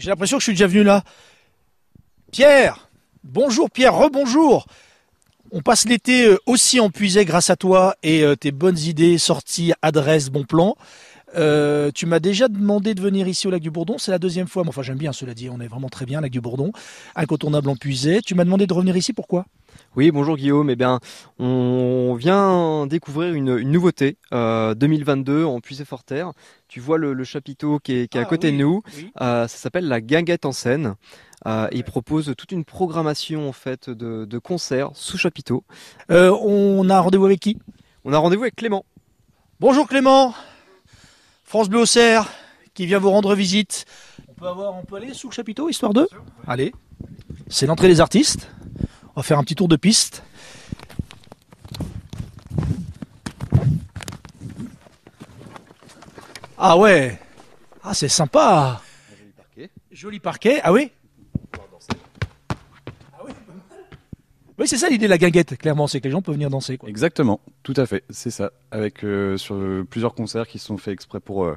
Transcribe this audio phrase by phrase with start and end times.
[0.00, 1.04] J'ai l'impression que je suis déjà venu là.
[2.32, 2.88] Pierre
[3.22, 4.66] Bonjour Pierre, rebonjour
[5.52, 9.18] On passe l'été euh, aussi en puisait grâce à toi et euh, tes bonnes idées,
[9.18, 10.78] sorties, adresses, bons plans.
[11.36, 14.48] Euh, tu m'as déjà demandé de venir ici au lac du Bourdon, c'est la deuxième
[14.48, 14.62] fois.
[14.64, 16.72] Mais enfin, j'aime bien, cela dit, on est vraiment très bien, lac du Bourdon,
[17.14, 18.20] incontournable en puisée.
[18.22, 19.46] Tu m'as demandé de revenir ici, pourquoi?
[19.96, 20.70] Oui, bonjour Guillaume.
[20.70, 20.98] Eh bien,
[21.38, 26.32] on vient découvrir une, une nouveauté 2022 en Puisée-Forterre.
[26.68, 28.82] Tu vois le, le chapiteau qui est, qui est à Ah, côté oui, de nous.
[28.96, 29.10] oui.
[29.20, 30.94] Euh, ça s'appelle la Guinguette en scène.
[31.46, 35.64] Euh, il propose toute une programmation en fait de, de concerts sous chapiteau.
[36.10, 37.56] Euh, on a un rendez-vous avec qui?
[38.04, 38.84] On a rendez-vous avec Clément.
[39.58, 40.34] Bonjour Clément
[41.50, 42.28] France Bleu Auxerre
[42.74, 43.84] qui vient vous rendre visite.
[44.28, 46.08] On peut, avoir, on peut aller sous le chapiteau, histoire de
[46.46, 46.72] Allez.
[47.48, 48.48] C'est l'entrée des artistes.
[49.16, 50.22] On va faire un petit tour de piste.
[56.56, 57.18] Ah ouais
[57.82, 58.80] Ah c'est sympa
[59.90, 60.92] Joli parquet, ah oui
[63.12, 63.86] Ah oui, pas mal.
[64.60, 66.76] Oui, c'est ça l'idée de la guinguette, clairement, c'est que les gens peuvent venir danser.
[66.76, 66.90] Quoi.
[66.90, 68.52] Exactement, tout à fait, c'est ça.
[68.70, 71.56] Avec euh, sur euh, plusieurs concerts qui sont faits exprès pour euh,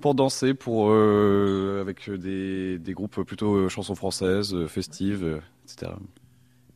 [0.00, 5.92] pour danser, pour avec des, des groupes plutôt chansons françaises, festives, etc.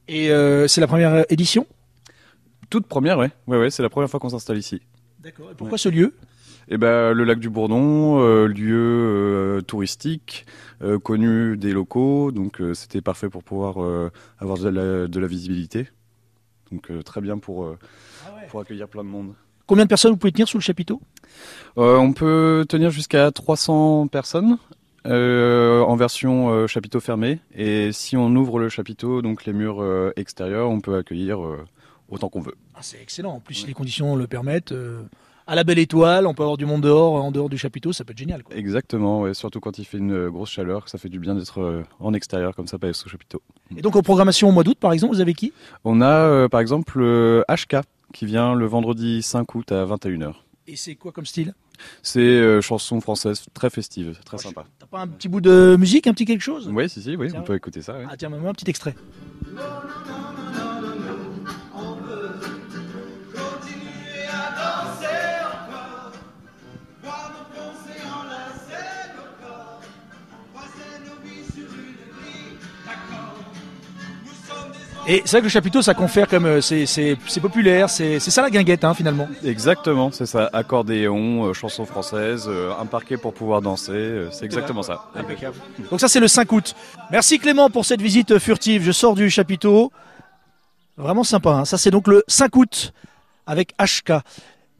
[0.08, 0.30] Et
[0.66, 1.66] c'est la première édition?
[2.70, 4.80] Toute première, ouais, ouais, ouais, c'est la première fois qu'on s'installe ici.
[5.20, 5.50] D'accord.
[5.50, 6.14] Et pourquoi ce lieu?
[6.70, 10.44] Et ben le lac du Bourdon, euh, lieu euh, touristique,
[10.82, 13.78] euh, connu des locaux, donc c'était parfait pour pouvoir
[14.38, 15.88] avoir de la, de la visibilité.
[16.70, 17.78] Donc très bien pour euh,
[18.50, 19.32] pour accueillir plein de monde.
[19.66, 21.00] Combien de personnes vous pouvez tenir sous le chapiteau?
[21.76, 24.58] On peut tenir jusqu'à 300 personnes
[25.04, 27.40] en version chapiteau fermé.
[27.54, 29.84] Et si on ouvre le chapiteau, donc les murs
[30.16, 31.40] extérieurs, on peut accueillir
[32.08, 32.54] autant qu'on veut.
[32.74, 33.34] ah, C'est excellent.
[33.34, 35.02] En plus, si les conditions le permettent, euh,
[35.46, 38.04] à la belle étoile, on peut avoir du monde dehors, en dehors du chapiteau, ça
[38.04, 38.42] peut être génial.
[38.42, 38.54] Quoi.
[38.54, 41.82] Exactement, ouais, surtout quand il fait une grosse chaleur, ça fait du bien d'être euh,
[42.00, 43.40] en extérieur comme ça, pas être sous chapiteau.
[43.76, 45.52] Et donc, en programmation au mois d'août, par exemple, vous avez qui?
[45.84, 47.76] On a euh, par exemple le HK
[48.12, 50.34] qui vient le vendredi 5 août à 21h.
[50.66, 51.54] Et c'est quoi comme style?
[52.02, 54.66] C'est euh, chanson française très festive, très sympa.
[54.78, 56.68] T'as pas un petit bout de musique, un petit quelque chose?
[56.70, 57.40] Oui, si, si, oui, Tiens.
[57.40, 57.96] on peut écouter ça.
[57.96, 58.04] ouais.
[58.10, 58.94] Ah tiens, un petit extrait.
[75.10, 78.20] Et c'est vrai que le chapiteau, ça confère comme euh, c'est c'est- c'est populaire, c'est
[78.20, 79.26] c'est ça la guinguette hein, finalement.
[79.42, 80.50] Exactement, c'est ça.
[80.52, 85.06] Accordéon, euh, chansons françaises, euh, un parquet pour pouvoir danser, c'est exactement ça.
[85.90, 86.74] Donc ça c'est le 5 août.
[87.10, 88.82] Merci Clément pour cette visite furtive.
[88.82, 89.90] Je sors du chapiteau.
[90.98, 91.50] Vraiment sympa.
[91.52, 91.64] hein.
[91.64, 92.92] Ça c'est donc le 5 août
[93.46, 94.12] avec HK.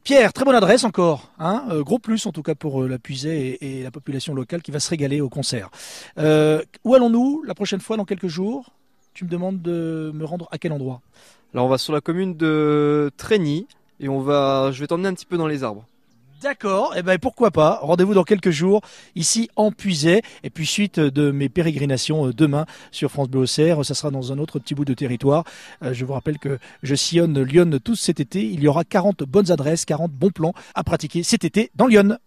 [0.04, 1.30] Pierre, très bonne adresse encore.
[1.38, 4.34] Hein Euh, gros plus en tout cas pour euh, la puisée et, et la population
[4.34, 5.70] locale qui va se régaler au concert.
[6.18, 8.72] Euh, où allons-nous la prochaine fois dans quelques jours?
[9.18, 11.00] Tu me demandes de me rendre à quel endroit?
[11.52, 13.66] Là, on va sur la commune de Trény
[13.98, 15.84] et on va, je vais t'emmener un petit peu dans les arbres.
[16.40, 17.80] D'accord, et ben pourquoi pas?
[17.82, 18.80] Rendez-vous dans quelques jours
[19.16, 20.22] ici en Puisay.
[20.44, 24.32] Et puis suite de mes pérégrinations euh, demain sur France Bleu Auxerre, ça sera dans
[24.32, 25.42] un autre petit bout de territoire.
[25.82, 28.44] Euh, Je vous rappelle que je sillonne Lyon tout cet été.
[28.44, 32.18] Il y aura 40 bonnes adresses, 40 bons plans à pratiquer cet été dans Lyon.